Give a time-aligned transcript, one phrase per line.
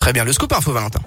[0.00, 1.00] Très bien, le scoop info Valentin.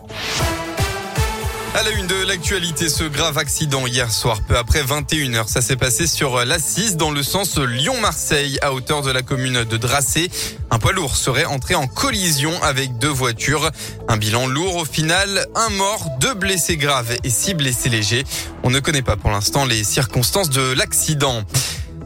[1.76, 5.48] À la une de l'actualité, ce grave accident hier soir, peu après 21h.
[5.48, 9.78] Ça s'est passé sur l'A6 dans le sens Lyon-Marseille, à hauteur de la commune de
[9.78, 10.30] Dracé.
[10.70, 13.72] Un poids lourd serait entré en collision avec deux voitures.
[14.08, 18.24] Un bilan lourd au final, un mort, deux blessés graves et six blessés légers.
[18.62, 21.42] On ne connaît pas pour l'instant les circonstances de l'accident.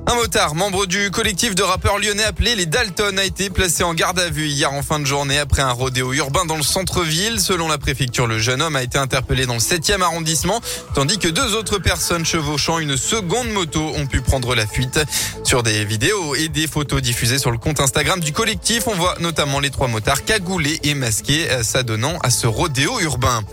[0.10, 3.94] Un motard, membre du collectif de rappeurs lyonnais appelé les Dalton, a été placé en
[3.94, 7.42] garde à vue hier en fin de journée après un rodéo urbain dans le centre-ville.
[7.42, 10.62] Selon la préfecture, le jeune homme a été interpellé dans le 7e arrondissement,
[10.96, 14.98] tandis que deux autres personnes chevauchant une seconde moto ont pu prendre la fuite.
[15.44, 19.18] Sur des vidéos et des photos diffusées sur le compte Instagram du collectif, on voit
[19.20, 23.44] notamment les trois motards cagoulés et masqués s'adonnant à ce rodéo urbain.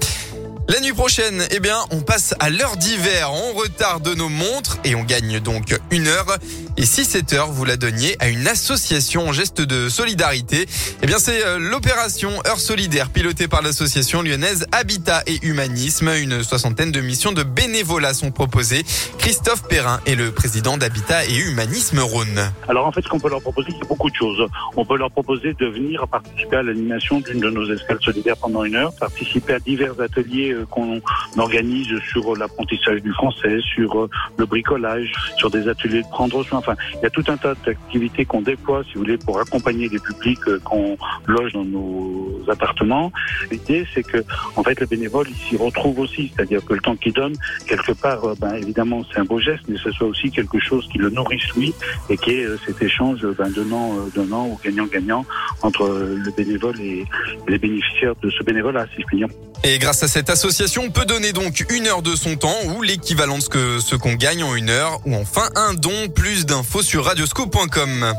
[0.67, 3.31] La nuit prochaine, eh bien, on passe à l'heure d'hiver.
[3.33, 6.39] On retarde nos montres et on gagne donc une heure.
[6.79, 10.67] Et si cette heure, vous la donniez à une association en geste de solidarité,
[11.03, 16.09] eh bien, c'est euh, l'opération Heure solidaire pilotée par l'association lyonnaise Habitat et Humanisme.
[16.09, 18.85] Une soixantaine de missions de bénévolat sont proposées.
[19.19, 22.41] Christophe Perrin est le président d'Habitat et Humanisme Rhône.
[22.69, 24.49] Alors, en fait, ce qu'on peut leur proposer, c'est beaucoup de choses.
[24.77, 28.65] On peut leur proposer de venir participer à l'animation d'une de nos escales solidaires pendant
[28.65, 31.01] une heure, participer à divers ateliers qu'on
[31.37, 36.59] organise sur l'apprentissage du français, sur euh, le bricolage, sur des ateliers de prendre soin.
[36.59, 39.89] Enfin, il y a tout un tas d'activités qu'on déploie, si vous voulez, pour accompagner
[39.89, 40.97] les publics euh, qu'on
[41.27, 43.13] loge dans nos appartements.
[43.51, 44.19] L'idée, c'est que,
[44.57, 46.33] en fait, le bénévole, il s'y retrouve aussi.
[46.35, 47.35] C'est-à-dire que le temps qu'il donne,
[47.67, 50.99] quelque part, ben, évidemment, c'est un beau geste, mais ce soit aussi quelque chose qui
[50.99, 51.75] le nourrisse lui
[52.11, 55.25] et qui est cet échange ben, donnant, donnant ou gagnant-gagnant
[55.63, 57.05] entre le bénévole et
[57.49, 59.29] les bénéficiaires de ce bénévolat, si je puis dire.
[59.67, 62.83] Et grâce à cette association, on peut donner donc une heure de son temps ou
[62.83, 66.09] l'équivalent de ce qu'on gagne en une heure ou enfin un don.
[66.15, 68.15] Plus d'infos sur radioscope.com.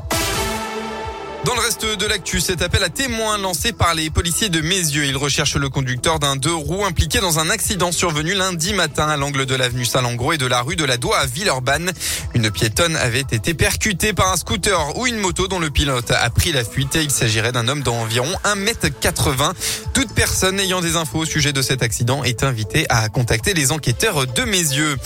[1.46, 5.06] Dans le reste de l'actu, cet appel à témoins lancé par les policiers de Mézieux.
[5.06, 9.16] Ils recherchent le conducteur d'un deux roues impliqué dans un accident survenu lundi matin à
[9.16, 11.92] l'angle de l'avenue Salengro et de la rue de la Doua à Villeurbanne.
[12.34, 16.28] Une piétonne avait été percutée par un scooter ou une moto dont le pilote a
[16.32, 16.96] pris la fuite.
[16.96, 19.52] Il s'agirait d'un homme d'environ 1m80.
[19.94, 23.72] Toute personne ayant des infos au sujet de cet accident est invitée à contacter les
[23.72, 24.98] enquêteurs de Mézieux.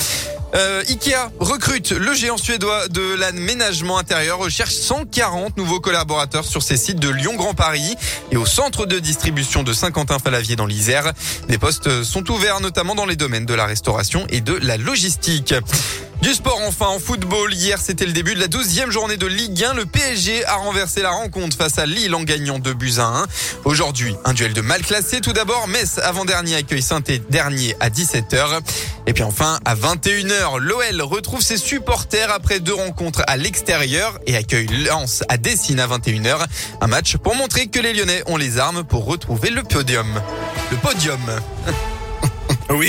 [0.56, 6.78] Euh, Ikea recrute le géant suédois de l'aménagement intérieur, recherche 140 nouveaux collaborateurs sur ses
[6.78, 7.96] sites de Lyon Grand Paris
[8.32, 11.14] et au centre de distribution de Saint-Quentin-Falavier dans l'Isère.
[11.48, 15.54] Des postes sont ouverts notamment dans les domaines de la restauration et de la logistique.
[16.22, 17.54] Du sport enfin en football.
[17.54, 19.74] Hier, c'était le début de la douzième journée de Ligue 1.
[19.74, 23.26] Le PSG a renversé la rencontre face à Lille en gagnant 2 buts à 1.
[23.64, 25.22] Aujourd'hui, un duel de mal classé.
[25.22, 28.60] Tout d'abord, Metz avant-dernier accueille saint dernier à 17h.
[29.08, 34.36] Et puis enfin, à 21h, l'OL retrouve ses supporters après deux rencontres à l'extérieur et
[34.36, 36.46] accueille Lens à Dessine à 21h.
[36.82, 40.22] Un match pour montrer que les Lyonnais ont les armes pour retrouver le podium.
[40.70, 41.22] Le podium.
[42.72, 42.88] Oui.